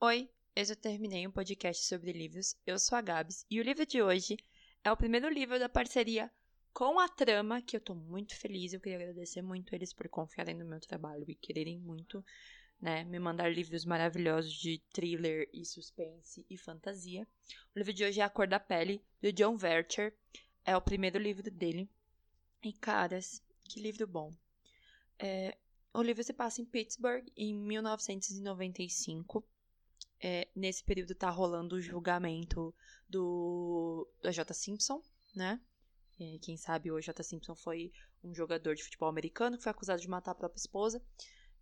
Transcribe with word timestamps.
Oi, 0.00 0.30
eu 0.54 0.64
já 0.64 0.76
terminei 0.76 1.26
um 1.26 1.30
podcast 1.32 1.84
sobre 1.84 2.12
livros. 2.12 2.54
Eu 2.64 2.78
sou 2.78 2.96
a 2.96 3.00
Gabs 3.00 3.44
e 3.50 3.58
o 3.58 3.64
livro 3.64 3.84
de 3.84 4.00
hoje 4.00 4.36
é 4.84 4.92
o 4.92 4.96
primeiro 4.96 5.28
livro 5.28 5.58
da 5.58 5.68
parceria 5.68 6.30
com 6.72 7.00
a 7.00 7.08
Trama, 7.08 7.60
que 7.60 7.76
eu 7.76 7.80
tô 7.80 7.96
muito 7.96 8.36
feliz. 8.36 8.72
Eu 8.72 8.78
queria 8.78 8.96
agradecer 8.96 9.42
muito 9.42 9.74
eles 9.74 9.92
por 9.92 10.08
confiarem 10.08 10.54
no 10.54 10.64
meu 10.64 10.78
trabalho 10.78 11.24
e 11.26 11.34
quererem 11.34 11.80
muito, 11.80 12.24
né, 12.80 13.02
me 13.02 13.18
mandar 13.18 13.52
livros 13.52 13.84
maravilhosos 13.84 14.52
de 14.52 14.80
thriller 14.92 15.50
e 15.52 15.64
suspense 15.64 16.46
e 16.48 16.56
fantasia. 16.56 17.26
O 17.74 17.78
livro 17.80 17.92
de 17.92 18.04
hoje 18.04 18.20
é 18.20 18.22
A 18.22 18.30
Cor 18.30 18.46
da 18.46 18.60
Pele, 18.60 19.02
do 19.20 19.32
John 19.32 19.56
Vercher. 19.56 20.14
É 20.64 20.76
o 20.76 20.80
primeiro 20.80 21.18
livro 21.18 21.50
dele. 21.50 21.90
E 22.62 22.72
caras, 22.72 23.42
que 23.64 23.80
livro 23.80 24.06
bom. 24.06 24.30
É, 25.18 25.58
o 25.92 26.00
livro 26.00 26.22
se 26.22 26.32
passa 26.32 26.62
em 26.62 26.64
Pittsburgh 26.64 27.26
em 27.36 27.52
1995 27.52 29.44
é, 30.20 30.48
nesse 30.54 30.82
período 30.82 31.14
tá 31.14 31.30
rolando 31.30 31.76
o 31.76 31.80
julgamento 31.80 32.74
do, 33.08 34.08
do 34.22 34.30
J. 34.30 34.52
Simpson, 34.52 35.02
né? 35.34 35.60
E, 36.18 36.38
quem 36.40 36.56
sabe 36.56 36.90
o 36.90 37.00
J. 37.00 37.22
Simpson 37.22 37.54
foi 37.54 37.92
um 38.22 38.34
jogador 38.34 38.74
de 38.74 38.82
futebol 38.82 39.08
americano 39.08 39.56
que 39.56 39.62
foi 39.62 39.70
acusado 39.70 40.00
de 40.00 40.08
matar 40.08 40.32
a 40.32 40.34
própria 40.34 40.58
esposa. 40.58 41.02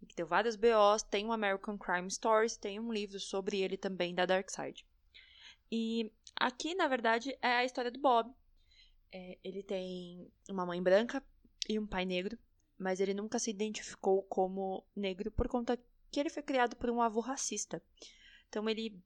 E 0.00 0.06
que 0.06 0.14
deu 0.14 0.26
vários 0.26 0.56
BOs. 0.56 1.02
Tem 1.02 1.26
o 1.26 1.32
American 1.32 1.78
Crime 1.78 2.10
Stories, 2.10 2.56
tem 2.56 2.78
um 2.78 2.92
livro 2.92 3.18
sobre 3.18 3.60
ele 3.60 3.76
também 3.76 4.14
da 4.14 4.26
Dark 4.26 4.50
Side. 4.50 4.86
E 5.70 6.12
aqui, 6.36 6.74
na 6.74 6.86
verdade, 6.86 7.36
é 7.42 7.48
a 7.48 7.64
história 7.64 7.90
do 7.90 8.00
Bob. 8.00 8.32
É, 9.12 9.38
ele 9.42 9.62
tem 9.62 10.30
uma 10.48 10.66
mãe 10.66 10.82
branca 10.82 11.22
e 11.68 11.78
um 11.78 11.86
pai 11.86 12.04
negro, 12.04 12.38
mas 12.78 13.00
ele 13.00 13.14
nunca 13.14 13.38
se 13.38 13.50
identificou 13.50 14.22
como 14.24 14.84
negro 14.94 15.30
por 15.30 15.48
conta 15.48 15.78
que 16.10 16.20
ele 16.20 16.30
foi 16.30 16.42
criado 16.42 16.76
por 16.76 16.90
um 16.90 17.00
avô 17.00 17.20
racista. 17.20 17.82
Então 18.48 18.68
ele 18.68 19.02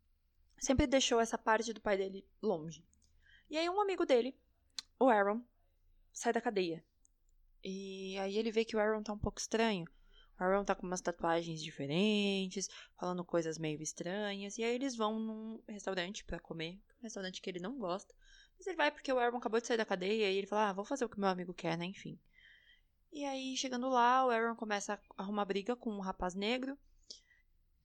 sempre 0.58 0.86
deixou 0.86 1.20
essa 1.20 1.38
parte 1.38 1.72
do 1.72 1.80
pai 1.80 1.96
dele 1.96 2.26
longe. 2.42 2.84
E 3.48 3.56
aí 3.58 3.68
um 3.68 3.80
amigo 3.80 4.06
dele, 4.06 4.36
o 4.98 5.08
Aaron, 5.08 5.42
sai 6.12 6.32
da 6.32 6.40
cadeia. 6.40 6.84
E 7.62 8.16
aí 8.18 8.38
ele 8.38 8.50
vê 8.50 8.64
que 8.64 8.76
o 8.76 8.80
Aaron 8.80 9.02
tá 9.02 9.12
um 9.12 9.18
pouco 9.18 9.38
estranho. 9.38 9.86
O 10.38 10.42
Aaron 10.42 10.64
tá 10.64 10.74
com 10.74 10.86
umas 10.86 11.00
tatuagens 11.00 11.62
diferentes, 11.62 12.68
falando 12.98 13.24
coisas 13.24 13.58
meio 13.58 13.80
estranhas. 13.82 14.56
E 14.56 14.64
aí 14.64 14.74
eles 14.74 14.96
vão 14.96 15.18
num 15.18 15.62
restaurante 15.68 16.24
para 16.24 16.38
comer, 16.38 16.80
um 16.98 17.02
restaurante 17.02 17.42
que 17.42 17.50
ele 17.50 17.60
não 17.60 17.78
gosta. 17.78 18.14
Mas 18.56 18.66
ele 18.66 18.76
vai 18.76 18.90
porque 18.90 19.12
o 19.12 19.18
Aaron 19.18 19.36
acabou 19.38 19.60
de 19.60 19.66
sair 19.66 19.76
da 19.76 19.84
cadeia 19.84 20.30
e 20.30 20.36
ele 20.36 20.46
fala: 20.46 20.70
"Ah, 20.70 20.72
vou 20.72 20.84
fazer 20.84 21.04
o 21.04 21.08
que 21.08 21.20
meu 21.20 21.28
amigo 21.28 21.52
quer, 21.52 21.76
né, 21.76 21.84
enfim". 21.84 22.18
E 23.12 23.24
aí, 23.24 23.56
chegando 23.56 23.88
lá, 23.88 24.24
o 24.24 24.30
Aaron 24.30 24.54
começa 24.54 24.94
a 24.94 25.22
arrumar 25.22 25.44
briga 25.44 25.74
com 25.74 25.90
um 25.90 26.00
rapaz 26.00 26.34
negro. 26.34 26.78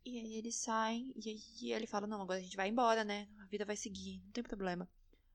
E 0.05 0.19
aí 0.19 0.35
eles 0.35 0.55
saem 0.55 1.11
e 1.15 1.29
aí 1.29 1.73
ele 1.73 1.87
fala: 1.87 2.05
Não, 2.05 2.21
agora 2.21 2.37
a 2.37 2.41
gente 2.41 2.55
vai 2.55 2.69
embora, 2.69 3.03
né? 3.03 3.27
A 3.39 3.45
vida 3.45 3.65
vai 3.65 3.75
seguir, 3.75 4.21
não 4.23 4.31
tem 4.31 4.43
problema. 4.43 4.87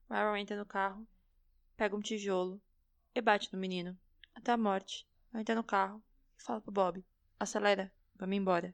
Aaron 0.09 0.37
entra 0.37 0.55
no 0.55 0.65
carro, 0.65 1.05
pega 1.75 1.95
um 1.95 2.01
tijolo 2.01 2.61
e 3.13 3.19
bate 3.21 3.51
no 3.51 3.59
menino 3.59 3.99
até 4.33 4.53
a 4.53 4.57
morte. 4.57 5.05
Entra 5.33 5.55
no 5.55 5.63
carro 5.63 6.01
e 6.37 6.41
fala 6.41 6.61
pro 6.61 6.71
Bob: 6.71 7.03
Acelera, 7.37 7.91
vamos 8.15 8.37
embora. 8.37 8.73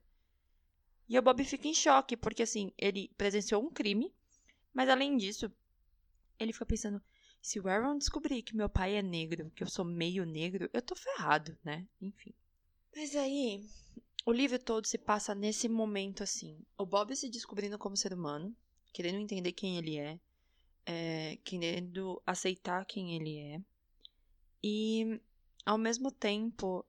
E 1.09 1.17
o 1.17 1.21
Bob 1.21 1.43
fica 1.43 1.67
em 1.67 1.73
choque, 1.73 2.15
porque 2.15 2.43
assim, 2.43 2.71
ele 2.77 3.09
presenciou 3.17 3.63
um 3.63 3.71
crime, 3.71 4.13
mas 4.71 4.89
além 4.89 5.17
disso, 5.17 5.51
ele 6.37 6.53
fica 6.53 6.65
pensando: 6.65 7.01
se 7.41 7.59
o 7.59 7.67
Aaron 7.67 7.97
descobrir 7.97 8.43
que 8.43 8.55
meu 8.55 8.69
pai 8.69 8.95
é 8.95 9.01
negro, 9.01 9.49
que 9.55 9.63
eu 9.63 9.67
sou 9.67 9.83
meio 9.83 10.25
negro, 10.25 10.69
eu 10.71 10.81
tô 10.81 10.95
ferrado, 10.95 11.57
né? 11.63 11.87
Enfim. 11.99 12.35
Mas 12.95 13.15
aí, 13.15 13.67
o 14.27 14.31
livro 14.33 14.59
todo 14.59 14.85
se 14.85 14.97
passa 14.97 15.33
nesse 15.33 15.69
momento 15.69 16.21
assim. 16.21 16.61
O 16.77 16.85
Bob 16.85 17.15
se 17.15 17.29
descobrindo 17.29 17.79
como 17.79 17.95
ser 17.95 18.11
humano, 18.11 18.53
querendo 18.91 19.21
entender 19.21 19.53
quem 19.53 19.77
ele 19.77 19.97
é, 19.97 20.19
é 20.85 21.37
querendo 21.45 22.21
aceitar 22.25 22.85
quem 22.85 23.15
ele 23.15 23.39
é. 23.39 23.61
E 24.61 25.21
ao 25.65 25.77
mesmo 25.77 26.11
tempo 26.11 26.85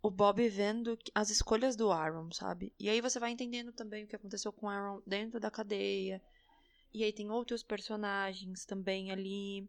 o 0.00 0.10
Bob 0.10 0.48
vendo 0.48 0.96
as 1.14 1.28
escolhas 1.28 1.76
do 1.76 1.92
Aaron, 1.92 2.32
sabe? 2.32 2.72
E 2.80 2.88
aí 2.88 3.02
você 3.02 3.20
vai 3.20 3.30
entendendo 3.30 3.70
também 3.70 4.04
o 4.04 4.08
que 4.08 4.16
aconteceu 4.16 4.50
com 4.50 4.64
o 4.64 4.70
Aaron 4.70 5.02
dentro 5.06 5.38
da 5.38 5.50
cadeia. 5.50 6.22
E 6.90 7.04
aí 7.04 7.12
tem 7.12 7.30
outros 7.30 7.62
personagens 7.62 8.64
também 8.64 9.12
ali 9.12 9.68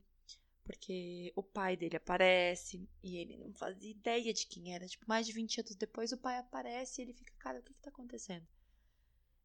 porque 0.70 1.34
o 1.36 1.42
pai 1.42 1.76
dele 1.76 1.98
aparece 1.98 2.88
e 3.02 3.18
ele 3.18 3.36
não 3.38 3.52
fazia 3.56 3.90
ideia 3.90 4.32
de 4.32 4.46
quem 4.46 4.76
era. 4.76 4.86
Tipo, 4.86 5.04
mais 5.08 5.26
de 5.26 5.34
20 5.34 5.62
anos 5.62 5.74
depois 5.74 6.12
o 6.12 6.18
pai 6.18 6.38
aparece 6.38 7.02
e 7.02 7.06
ele 7.06 7.14
fica, 7.14 7.34
cara, 7.40 7.60
o 7.60 7.64
que 7.64 7.74
que 7.74 7.82
tá 7.82 7.90
acontecendo? 7.90 8.46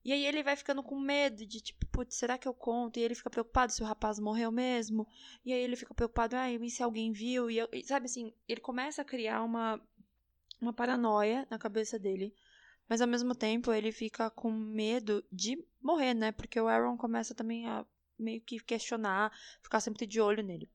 E 0.05 0.13
aí 0.13 0.27
ele 0.27 0.43
vai 0.43 0.55
ficando 0.55 0.83
com 0.83 1.01
medo 1.01 1.47
de, 1.47 1.63
tipo, 1.63 1.87
putz, 1.87 2.17
será 2.17 2.37
que 2.37 2.47
eu 2.47 2.53
conto? 2.53 2.99
E 2.99 3.03
ele 3.03 3.15
fica 3.15 3.31
preocupado 3.31 3.73
se 3.73 3.83
o 3.83 3.87
rapaz 3.87 4.19
morreu 4.19 4.53
mesmo. 4.53 5.09
E 5.43 5.51
aí 5.51 5.61
ele 5.61 5.77
fica 5.77 5.95
preocupado, 5.95 6.37
ah, 6.37 6.51
e 6.51 6.71
se 6.71 6.83
alguém 6.83 7.11
viu? 7.11 7.51
E, 7.51 7.57
eu, 7.57 7.71
e 7.73 7.83
sabe 7.83 8.05
assim, 8.05 8.31
ele 8.47 8.61
começa 8.61 9.01
a 9.01 9.05
criar 9.05 9.43
uma, 9.43 9.81
uma 10.61 10.75
paranoia 10.75 11.49
na 11.51 11.59
cabeça 11.59 11.99
dele. 11.99 12.35
Mas 12.87 13.01
ao 13.01 13.09
mesmo 13.09 13.35
tempo 13.35 13.73
ele 13.73 13.91
fica 13.93 14.29
com 14.29 14.53
medo 14.53 15.25
de 15.33 15.57
morrer, 15.81 16.13
né? 16.13 16.33
Porque 16.33 16.61
o 16.61 16.69
Aaron 16.69 16.99
começa 16.99 17.35
também 17.35 17.67
a 17.67 17.87
meio 18.19 18.43
que 18.43 18.61
questionar, 18.61 19.33
ficar 19.63 19.81
sempre 19.81 20.07
de 20.07 20.21
olho 20.21 20.43
nele. 20.43 20.69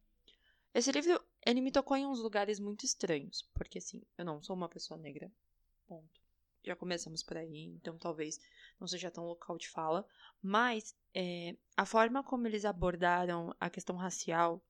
Esse 0.74 0.92
livro, 0.92 1.20
ele 1.46 1.62
me 1.62 1.72
tocou 1.72 1.98
em 1.98 2.06
uns 2.06 2.20
lugares 2.20 2.60
muito 2.60 2.86
estranhos, 2.86 3.48
porque 3.54 3.80
assim, 3.80 4.02
eu 4.18 4.24
não 4.24 4.42
sou 4.42 4.56
uma 4.56 4.70
pessoa 4.70 5.00
negra, 5.00 5.32
ponto. 5.88 6.22
Já 6.64 6.76
começamos 6.76 7.24
por 7.24 7.38
aí, 7.38 7.64
então 7.64 7.98
talvez 7.98 8.40
não 8.80 8.88
seja 8.88 9.10
tão 9.10 9.26
local 9.26 9.58
de 9.58 9.70
fala, 9.70 10.06
mas 10.42 10.96
é, 11.14 11.56
a 11.76 11.86
forma 11.86 12.24
como 12.24 12.48
eles 12.48 12.66
abordaram 12.66 13.56
a 13.60 13.70
questão 13.70 13.96
racial 13.96 14.62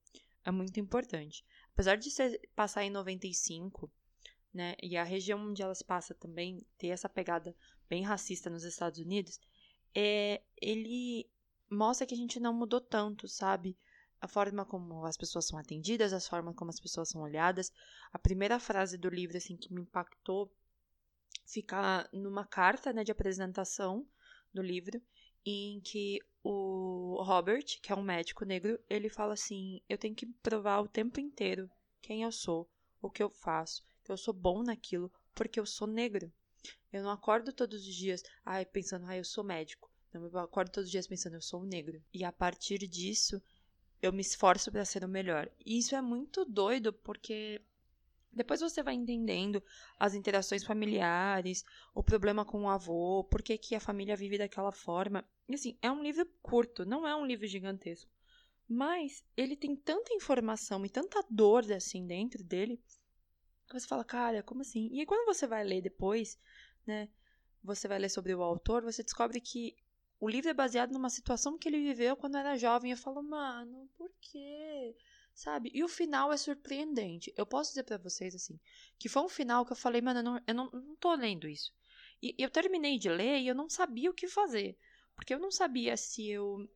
é 0.44 0.50
muito 0.50 0.78
importante. 0.80 1.44
Apesar 1.74 1.96
de 1.96 2.10
ser, 2.10 2.40
passar 2.54 2.84
em 2.84 2.90
95, 2.90 3.90
né, 4.54 4.74
e 4.82 4.96
a 4.96 5.04
região 5.04 5.40
onde 5.48 5.62
ela 5.62 5.74
se 5.74 5.84
passa 5.84 6.14
também 6.14 6.64
ter 6.78 6.88
essa 6.88 7.08
pegada 7.08 7.54
bem 7.88 8.02
racista 8.02 8.48
nos 8.48 8.64
Estados 8.64 8.98
Unidos, 8.98 9.40
é, 9.94 10.40
ele 10.60 11.28
mostra 11.68 12.06
que 12.06 12.14
a 12.14 12.16
gente 12.16 12.40
não 12.40 12.52
mudou 12.52 12.80
tanto, 12.80 13.28
sabe? 13.28 13.76
A 14.20 14.28
forma 14.28 14.64
como 14.64 15.04
as 15.06 15.16
pessoas 15.16 15.46
são 15.46 15.58
atendidas, 15.58 16.12
a 16.12 16.20
forma 16.20 16.52
como 16.52 16.70
as 16.70 16.78
pessoas 16.78 17.08
são 17.08 17.22
olhadas. 17.22 17.72
A 18.12 18.18
primeira 18.18 18.60
frase 18.60 18.98
do 18.98 19.08
livro 19.08 19.36
assim 19.36 19.56
que 19.56 19.72
me 19.72 19.80
impactou 19.80 20.52
fica 21.46 22.08
numa 22.12 22.46
carta, 22.46 22.92
né, 22.92 23.02
de 23.02 23.10
apresentação 23.10 24.06
do 24.52 24.62
livro, 24.62 25.00
em 25.44 25.80
que 25.80 26.20
o 26.42 27.22
Robert, 27.22 27.64
que 27.82 27.92
é 27.92 27.96
um 27.96 28.02
médico 28.02 28.44
negro, 28.44 28.78
ele 28.88 29.08
fala 29.08 29.34
assim: 29.34 29.80
"Eu 29.88 29.96
tenho 29.96 30.14
que 30.14 30.26
provar 30.26 30.80
o 30.80 30.88
tempo 30.88 31.18
inteiro 31.18 31.70
quem 32.02 32.22
eu 32.22 32.32
sou, 32.32 32.68
o 33.00 33.10
que 33.10 33.22
eu 33.22 33.30
faço, 33.30 33.82
que 34.04 34.12
eu 34.12 34.16
sou 34.16 34.34
bom 34.34 34.62
naquilo, 34.62 35.10
porque 35.34 35.58
eu 35.58 35.66
sou 35.66 35.86
negro. 35.86 36.32
Eu 36.92 37.02
não 37.02 37.10
acordo 37.10 37.52
todos 37.52 37.86
os 37.86 37.94
dias, 37.94 38.22
ai, 38.44 38.64
pensando, 38.66 39.06
ai, 39.06 39.18
eu 39.18 39.24
sou 39.24 39.42
médico. 39.42 39.90
Não, 40.12 40.26
eu 40.26 40.38
acordo 40.38 40.72
todos 40.72 40.88
os 40.88 40.90
dias 40.90 41.06
pensando, 41.06 41.34
eu 41.34 41.40
sou 41.40 41.62
um 41.62 41.66
negro. 41.66 42.02
E 42.12 42.24
a 42.24 42.32
partir 42.32 42.78
disso, 42.88 43.40
eu 44.02 44.12
me 44.12 44.20
esforço 44.20 44.70
para 44.70 44.84
ser 44.84 45.04
o 45.04 45.08
melhor. 45.08 45.50
E 45.64 45.78
isso 45.78 45.94
é 45.94 46.00
muito 46.00 46.44
doido 46.44 46.92
porque 46.92 47.60
depois 48.32 48.60
você 48.60 48.82
vai 48.82 48.94
entendendo 48.94 49.62
as 49.98 50.14
interações 50.14 50.64
familiares, 50.64 51.64
o 51.94 52.02
problema 52.02 52.44
com 52.44 52.64
o 52.64 52.68
avô, 52.68 53.24
por 53.24 53.42
que, 53.42 53.58
que 53.58 53.74
a 53.74 53.80
família 53.80 54.16
vive 54.16 54.38
daquela 54.38 54.72
forma. 54.72 55.24
E 55.48 55.54
assim, 55.54 55.76
é 55.82 55.90
um 55.90 56.02
livro 56.02 56.26
curto, 56.40 56.84
não 56.84 57.06
é 57.06 57.14
um 57.14 57.26
livro 57.26 57.46
gigantesco. 57.46 58.10
Mas 58.68 59.24
ele 59.36 59.56
tem 59.56 59.74
tanta 59.74 60.14
informação 60.14 60.86
e 60.86 60.88
tanta 60.88 61.24
dor 61.28 61.70
assim 61.72 62.06
dentro 62.06 62.44
dele 62.44 62.80
que 63.70 63.78
você 63.78 63.86
fala, 63.86 64.04
cara, 64.04 64.42
como 64.42 64.62
assim? 64.62 64.88
E 64.92 65.00
aí, 65.00 65.06
quando 65.06 65.24
você 65.24 65.46
vai 65.46 65.62
ler 65.64 65.80
depois, 65.80 66.38
né? 66.86 67.08
Você 67.62 67.86
vai 67.86 67.98
ler 67.98 68.08
sobre 68.08 68.34
o 68.34 68.42
autor, 68.42 68.82
você 68.82 69.02
descobre 69.02 69.40
que 69.40 69.76
o 70.20 70.28
livro 70.28 70.50
é 70.50 70.54
baseado 70.54 70.92
numa 70.92 71.08
situação 71.08 71.56
que 71.56 71.66
ele 71.66 71.80
viveu 71.80 72.14
quando 72.14 72.36
era 72.36 72.58
jovem. 72.58 72.90
Eu 72.90 72.96
falo, 72.96 73.22
mano, 73.22 73.88
por 73.96 74.12
quê? 74.20 74.94
Sabe? 75.34 75.70
E 75.72 75.82
o 75.82 75.88
final 75.88 76.30
é 76.30 76.36
surpreendente. 76.36 77.32
Eu 77.34 77.46
posso 77.46 77.70
dizer 77.70 77.84
para 77.84 77.96
vocês, 77.96 78.34
assim, 78.34 78.60
que 78.98 79.08
foi 79.08 79.22
um 79.22 79.28
final 79.30 79.64
que 79.64 79.72
eu 79.72 79.76
falei, 79.76 80.02
mano, 80.02 80.20
eu 80.20 80.22
não, 80.22 80.40
eu 80.46 80.54
não, 80.54 80.70
não 80.70 80.96
tô 80.96 81.14
lendo 81.14 81.48
isso. 81.48 81.72
E 82.22 82.34
eu 82.38 82.50
terminei 82.50 82.98
de 82.98 83.08
ler 83.08 83.38
e 83.38 83.48
eu 83.48 83.54
não 83.54 83.70
sabia 83.70 84.10
o 84.10 84.14
que 84.14 84.28
fazer. 84.28 84.76
Porque 85.16 85.32
eu 85.32 85.38
não 85.38 85.50
sabia 85.50 85.96
se 85.96 86.28
eu 86.28 86.68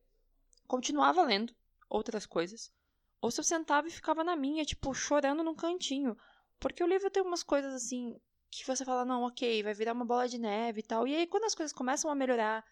continuava 0.67 1.21
lendo 1.21 1.55
outras 1.87 2.25
coisas, 2.25 2.73
ou 3.21 3.29
se 3.29 3.39
eu 3.39 3.43
sentava 3.43 3.87
e 3.87 3.91
ficava 3.91 4.23
na 4.23 4.35
minha, 4.35 4.65
tipo, 4.65 4.91
chorando 4.93 5.43
num 5.43 5.55
cantinho. 5.55 6.17
Porque 6.59 6.83
o 6.83 6.87
livro 6.87 7.11
tem 7.11 7.21
umas 7.21 7.43
coisas 7.43 7.75
assim 7.75 8.19
que 8.49 8.65
você 8.65 8.83
fala, 8.83 9.05
não, 9.05 9.23
ok, 9.23 9.61
vai 9.61 9.73
virar 9.75 9.93
uma 9.93 10.05
bola 10.05 10.27
de 10.27 10.39
neve 10.39 10.79
e 10.79 10.83
tal. 10.83 11.07
E 11.07 11.15
aí, 11.15 11.27
quando 11.27 11.43
as 11.43 11.53
coisas 11.53 11.73
começam 11.73 12.09
a 12.09 12.15
melhorar, 12.15 12.65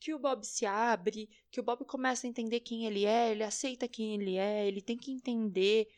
que 0.00 0.14
o 0.14 0.18
Bob 0.18 0.44
se 0.44 0.64
abre, 0.64 1.28
que 1.50 1.60
o 1.60 1.62
Bob 1.62 1.84
começa 1.84 2.26
a 2.26 2.30
entender 2.30 2.60
quem 2.60 2.86
ele 2.86 3.04
é, 3.04 3.30
ele 3.30 3.42
aceita 3.42 3.88
quem 3.88 4.14
ele 4.14 4.36
é, 4.36 4.66
ele 4.66 4.80
tem 4.80 4.96
que 4.96 5.10
entender 5.10 5.88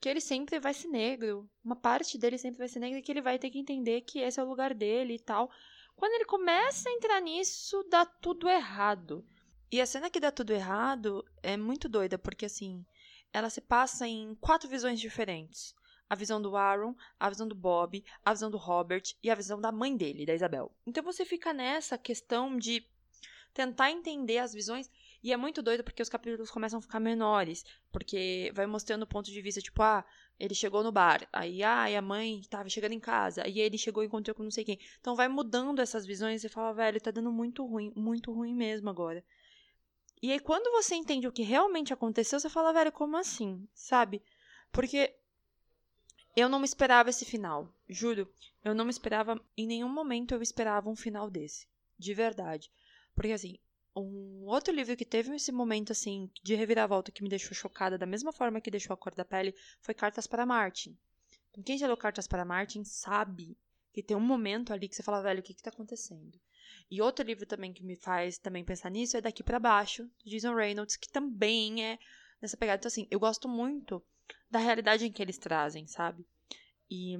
que 0.00 0.08
ele 0.08 0.20
sempre 0.20 0.58
vai 0.58 0.74
ser 0.74 0.88
negro. 0.88 1.48
Uma 1.64 1.76
parte 1.76 2.18
dele 2.18 2.36
sempre 2.36 2.58
vai 2.58 2.68
ser 2.68 2.80
negra 2.80 2.98
e 2.98 3.02
que 3.02 3.12
ele 3.12 3.22
vai 3.22 3.38
ter 3.38 3.50
que 3.50 3.58
entender 3.58 4.00
que 4.00 4.18
esse 4.18 4.40
é 4.40 4.42
o 4.42 4.48
lugar 4.48 4.74
dele 4.74 5.14
e 5.14 5.20
tal. 5.20 5.50
Quando 5.94 6.14
ele 6.14 6.24
começa 6.24 6.88
a 6.88 6.92
entrar 6.92 7.20
nisso, 7.20 7.84
dá 7.88 8.04
tudo 8.04 8.48
errado. 8.48 9.24
E 9.70 9.80
a 9.80 9.86
cena 9.86 10.10
que 10.10 10.20
dá 10.20 10.32
tudo 10.32 10.52
errado 10.52 11.24
é 11.42 11.56
muito 11.56 11.88
doida, 11.88 12.18
porque 12.18 12.46
assim, 12.46 12.84
ela 13.32 13.48
se 13.48 13.60
passa 13.60 14.06
em 14.06 14.34
quatro 14.34 14.68
visões 14.68 15.00
diferentes. 15.00 15.74
A 16.10 16.14
visão 16.14 16.42
do 16.42 16.56
Aaron, 16.56 16.94
a 17.18 17.30
visão 17.30 17.48
do 17.48 17.54
Bob, 17.54 18.04
a 18.24 18.32
visão 18.32 18.50
do 18.50 18.58
Robert 18.58 19.04
e 19.22 19.30
a 19.30 19.34
visão 19.34 19.60
da 19.60 19.72
mãe 19.72 19.96
dele, 19.96 20.26
da 20.26 20.34
Isabel. 20.34 20.70
Então 20.86 21.02
você 21.02 21.24
fica 21.24 21.52
nessa 21.54 21.96
questão 21.96 22.56
de 22.56 22.86
tentar 23.52 23.90
entender 23.90 24.38
as 24.38 24.52
visões. 24.52 24.90
E 25.22 25.32
é 25.32 25.36
muito 25.36 25.62
doido 25.62 25.84
porque 25.84 26.02
os 26.02 26.08
capítulos 26.08 26.50
começam 26.50 26.78
a 26.78 26.82
ficar 26.82 27.00
menores. 27.00 27.64
Porque 27.90 28.50
vai 28.54 28.66
mostrando 28.66 29.02
o 29.02 29.06
ponto 29.06 29.30
de 29.30 29.40
vista, 29.40 29.60
tipo, 29.60 29.82
ah, 29.82 30.04
ele 30.38 30.54
chegou 30.54 30.82
no 30.82 30.90
bar. 30.90 31.26
Aí, 31.32 31.62
ah, 31.62 31.90
e 31.90 31.96
a 31.96 32.02
mãe 32.02 32.40
estava 32.40 32.68
chegando 32.68 32.92
em 32.92 33.00
casa. 33.00 33.44
Aí 33.44 33.60
ele 33.60 33.78
chegou 33.78 34.02
e 34.02 34.06
encontrou 34.06 34.34
com 34.34 34.42
não 34.42 34.50
sei 34.50 34.64
quem. 34.64 34.78
Então 35.00 35.14
vai 35.14 35.28
mudando 35.28 35.80
essas 35.80 36.04
visões 36.04 36.44
e 36.44 36.48
fala, 36.48 36.72
velho, 36.72 37.00
tá 37.00 37.10
dando 37.10 37.30
muito 37.30 37.64
ruim, 37.64 37.92
muito 37.94 38.32
ruim 38.32 38.54
mesmo 38.54 38.90
agora. 38.90 39.24
E 40.20 40.30
aí, 40.30 40.38
quando 40.38 40.70
você 40.70 40.94
entende 40.94 41.26
o 41.26 41.32
que 41.32 41.42
realmente 41.42 41.92
aconteceu, 41.92 42.38
você 42.38 42.48
fala, 42.48 42.72
velho, 42.72 42.92
como 42.92 43.16
assim? 43.16 43.66
Sabe? 43.74 44.22
Porque 44.70 45.12
eu 46.34 46.48
não 46.48 46.58
me 46.58 46.64
esperava 46.64 47.10
esse 47.10 47.24
final. 47.24 47.68
Juro, 47.88 48.32
eu 48.64 48.74
não 48.74 48.84
me 48.84 48.90
esperava. 48.90 49.40
Em 49.56 49.66
nenhum 49.66 49.88
momento 49.88 50.32
eu 50.32 50.40
esperava 50.40 50.88
um 50.88 50.96
final 50.96 51.28
desse. 51.28 51.66
De 51.98 52.14
verdade. 52.14 52.70
Porque, 53.14 53.32
assim, 53.32 53.58
um 53.94 54.44
outro 54.46 54.74
livro 54.74 54.96
que 54.96 55.04
teve 55.04 55.34
esse 55.34 55.52
momento, 55.52 55.92
assim, 55.92 56.30
de 56.42 56.54
reviravolta 56.54 57.12
que 57.12 57.22
me 57.22 57.28
deixou 57.28 57.54
chocada, 57.54 57.98
da 57.98 58.06
mesma 58.06 58.32
forma 58.32 58.60
que 58.60 58.70
deixou 58.70 58.94
a 58.94 58.96
cor 58.96 59.14
da 59.14 59.24
pele, 59.24 59.54
foi 59.80 59.94
Cartas 59.94 60.26
para 60.26 60.46
Martin. 60.46 60.96
Então, 61.50 61.62
quem 61.62 61.76
já 61.76 61.86
leu 61.86 61.96
Cartas 61.96 62.26
para 62.26 62.44
Martin 62.44 62.84
sabe 62.84 63.56
que 63.92 64.02
tem 64.02 64.16
um 64.16 64.20
momento 64.20 64.72
ali 64.72 64.88
que 64.88 64.96
você 64.96 65.02
fala, 65.02 65.22
velho, 65.22 65.40
o 65.40 65.42
que 65.42 65.52
que 65.52 65.62
tá 65.62 65.70
acontecendo? 65.70 66.40
E 66.90 67.02
outro 67.02 67.24
livro 67.24 67.46
também 67.46 67.72
que 67.72 67.84
me 67.84 67.96
faz 67.96 68.38
também 68.38 68.64
pensar 68.64 68.90
nisso 68.90 69.16
é 69.16 69.20
Daqui 69.20 69.42
para 69.42 69.58
Baixo, 69.58 70.10
de 70.24 70.30
Jason 70.30 70.54
Reynolds, 70.54 70.96
que 70.96 71.08
também 71.08 71.84
é 71.84 71.98
nessa 72.40 72.56
pegada. 72.56 72.78
Então, 72.78 72.88
assim, 72.88 73.06
eu 73.10 73.20
gosto 73.20 73.48
muito 73.48 74.02
da 74.50 74.58
realidade 74.58 75.06
em 75.06 75.12
que 75.12 75.22
eles 75.22 75.38
trazem, 75.38 75.86
sabe? 75.86 76.26
E 76.90 77.18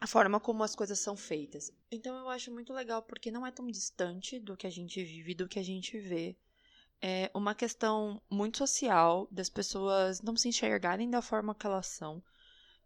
a 0.00 0.06
forma 0.06 0.40
como 0.40 0.64
as 0.64 0.74
coisas 0.74 0.98
são 0.98 1.16
feitas. 1.16 1.70
Então 1.90 2.16
eu 2.16 2.28
acho 2.28 2.50
muito 2.50 2.72
legal 2.72 3.02
porque 3.02 3.30
não 3.30 3.46
é 3.46 3.50
tão 3.50 3.66
distante 3.70 4.40
do 4.40 4.56
que 4.56 4.66
a 4.66 4.70
gente 4.70 5.02
vive, 5.04 5.34
do 5.34 5.46
que 5.46 5.58
a 5.58 5.62
gente 5.62 5.98
vê. 5.98 6.36
É 7.02 7.30
uma 7.34 7.54
questão 7.54 8.20
muito 8.30 8.58
social 8.58 9.28
das 9.30 9.48
pessoas 9.48 10.20
não 10.22 10.36
se 10.36 10.48
enxergarem 10.48 11.10
da 11.10 11.22
forma 11.22 11.54
que 11.54 11.66
elas 11.66 11.86
são 11.86 12.22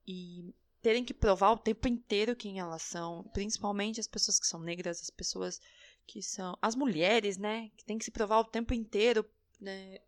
e 0.07 0.55
terem 0.83 1.05
que 1.05 1.15
provar 1.15 1.53
o 1.53 1.59
tempo 1.59 1.89
inteiro 1.89 2.37
quem 2.37 2.61
elas 2.61 2.83
são, 2.83 3.25
principalmente 3.33 4.01
as 4.01 4.07
pessoas 4.07 4.39
que 4.39 4.47
são 4.47 4.61
negras, 4.61 5.01
as 5.01 5.11
pessoas 5.11 5.61
que 6.07 6.23
são 6.23 6.59
as 6.61 6.75
mulheres, 6.75 7.39
né, 7.39 7.71
que 7.77 7.85
tem 7.85 7.97
que 7.97 8.05
se 8.05 8.11
provar 8.11 8.41
o 8.41 8.45
tempo 8.45 8.75
inteiro, 8.75 9.25
né, 9.59 9.99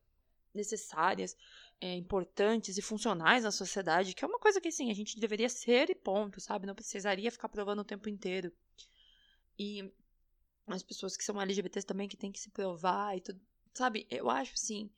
necessárias, 0.53 1.37
é, 1.81 1.95
importantes 1.95 2.79
e 2.79 2.83
funcionais 2.83 3.45
na 3.45 3.51
sociedade, 3.51 4.15
que 4.15 4.25
é 4.25 4.29
uma 4.29 4.39
coisa 4.39 4.61
que 4.61 4.69
assim, 4.69 4.91
a 4.91 4.95
gente 4.95 5.19
deveria 5.19 5.49
ser 5.49 5.91
e 5.91 5.95
ponto, 5.95 6.41
sabe? 6.41 6.67
Não 6.67 6.75
precisaria 6.75 7.31
ficar 7.31 7.49
provando 7.49 7.81
o 7.81 7.85
tempo 7.85 8.09
inteiro. 8.09 8.53
E 9.59 9.93
as 10.67 10.83
pessoas 10.83 11.17
que 11.17 11.25
são 11.25 11.41
LGBTs 11.41 11.87
também 11.87 12.09
que 12.09 12.17
tem 12.17 12.33
que 12.33 12.41
se 12.41 12.51
provar 12.51 13.17
e 13.17 13.21
tudo, 13.21 13.41
sabe? 13.73 14.07
Eu 14.11 14.31
acho 14.31 14.55
assim 14.55 14.91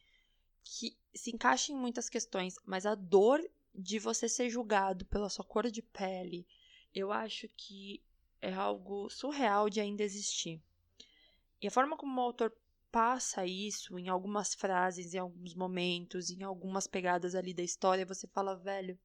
que 0.65 0.97
se 1.15 1.31
encaixa 1.31 1.73
em 1.73 1.77
muitas 1.77 2.09
questões, 2.09 2.57
mas 2.65 2.87
a 2.87 2.95
dor 2.95 3.41
de 3.75 3.99
você 3.99 4.29
ser 4.29 4.51
julgado 4.51 5.05
pela 5.07 5.29
sua 5.29 5.45
cor 5.45 5.71
de 5.71 5.83
pele, 5.83 6.47
eu 6.95 7.13
acho 7.13 7.49
que 7.57 8.03
é 8.41 8.53
algo 8.53 9.09
surreal 9.09 9.69
de 9.69 9.81
ainda 9.81 10.03
existir. 10.03 10.61
E 11.61 11.67
a 11.67 11.71
forma 11.71 11.97
como 11.97 12.21
o 12.21 12.25
autor 12.25 12.53
passa 12.91 13.47
isso 13.47 13.99
em 13.99 14.09
algumas 14.09 14.55
frases, 14.55 15.15
em 15.15 15.19
alguns 15.19 15.55
momentos, 15.55 16.31
em 16.31 16.43
algumas 16.43 16.87
pegadas 16.87 17.35
ali 17.35 17.53
da 17.53 17.63
história, 17.63 18.07
você 18.07 18.27
fala, 18.27 18.57
velho. 18.57 18.99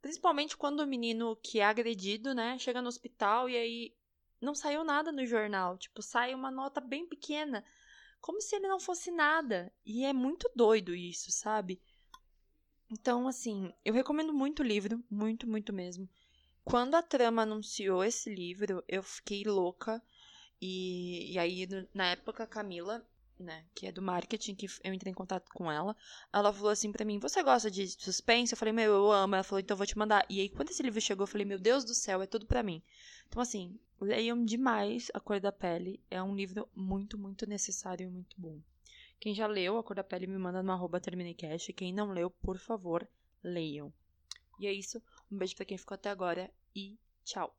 Principalmente 0.00 0.56
quando 0.56 0.80
o 0.80 0.86
menino 0.86 1.36
que 1.36 1.60
é 1.60 1.64
agredido, 1.64 2.34
né, 2.34 2.58
chega 2.58 2.82
no 2.82 2.88
hospital 2.88 3.48
e 3.48 3.56
aí 3.56 3.94
não 4.40 4.54
saiu 4.54 4.82
nada 4.82 5.12
no 5.12 5.24
jornal. 5.24 5.78
Tipo, 5.78 6.02
sai 6.02 6.34
uma 6.34 6.50
nota 6.50 6.80
bem 6.80 7.06
pequena. 7.06 7.64
Como 8.20 8.40
se 8.40 8.56
ele 8.56 8.68
não 8.68 8.80
fosse 8.80 9.10
nada. 9.10 9.72
E 9.84 10.04
é 10.04 10.12
muito 10.12 10.50
doido 10.54 10.94
isso, 10.94 11.30
sabe? 11.30 11.80
Então, 12.90 13.26
assim, 13.26 13.72
eu 13.84 13.94
recomendo 13.94 14.34
muito 14.34 14.60
o 14.60 14.66
livro, 14.66 15.02
muito, 15.10 15.48
muito 15.48 15.72
mesmo. 15.72 16.08
Quando 16.64 16.94
a 16.94 17.02
trama 17.02 17.42
anunciou 17.42 18.04
esse 18.04 18.32
livro, 18.32 18.84
eu 18.86 19.02
fiquei 19.02 19.44
louca. 19.44 20.02
E, 20.64 21.32
e 21.32 21.38
aí, 21.40 21.66
na 21.92 22.12
época, 22.12 22.44
a 22.44 22.46
Camila, 22.46 23.04
né, 23.36 23.64
que 23.74 23.84
é 23.84 23.90
do 23.90 24.00
marketing, 24.00 24.54
que 24.54 24.68
eu 24.84 24.94
entrei 24.94 25.10
em 25.10 25.14
contato 25.14 25.52
com 25.52 25.68
ela, 25.68 25.96
ela 26.32 26.52
falou 26.52 26.70
assim 26.70 26.92
pra 26.92 27.04
mim: 27.04 27.18
Você 27.18 27.42
gosta 27.42 27.68
de 27.68 27.88
suspense? 27.88 28.52
Eu 28.52 28.56
falei: 28.56 28.72
Meu, 28.72 28.92
eu 28.92 29.10
amo. 29.10 29.34
Ela 29.34 29.42
falou: 29.42 29.58
Então 29.58 29.76
vou 29.76 29.84
te 29.84 29.98
mandar. 29.98 30.24
E 30.30 30.40
aí, 30.40 30.48
quando 30.48 30.70
esse 30.70 30.80
livro 30.80 31.00
chegou, 31.00 31.24
eu 31.24 31.26
falei: 31.26 31.44
Meu 31.44 31.58
Deus 31.58 31.84
do 31.84 31.92
céu, 31.94 32.22
é 32.22 32.26
tudo 32.26 32.46
pra 32.46 32.62
mim. 32.62 32.80
Então, 33.26 33.42
assim, 33.42 33.76
leiam 34.00 34.44
demais 34.44 35.10
A 35.12 35.18
Cor 35.18 35.40
da 35.40 35.50
Pele. 35.50 36.00
É 36.08 36.22
um 36.22 36.32
livro 36.32 36.68
muito, 36.76 37.18
muito 37.18 37.44
necessário 37.44 38.06
e 38.06 38.10
muito 38.10 38.40
bom. 38.40 38.60
Quem 39.18 39.34
já 39.34 39.48
leu 39.48 39.76
A 39.78 39.82
Cor 39.82 39.96
da 39.96 40.04
Pele 40.04 40.28
me 40.28 40.38
manda 40.38 40.62
no 40.62 40.70
arroba 40.70 41.00
terminecast. 41.00 41.72
Quem 41.72 41.92
não 41.92 42.12
leu, 42.12 42.30
por 42.30 42.56
favor, 42.56 43.04
leiam. 43.42 43.92
E 44.60 44.68
é 44.68 44.72
isso. 44.72 45.02
Um 45.28 45.36
beijo 45.36 45.56
para 45.56 45.64
quem 45.64 45.76
ficou 45.76 45.96
até 45.96 46.08
agora 46.08 46.48
e 46.72 46.96
tchau. 47.24 47.52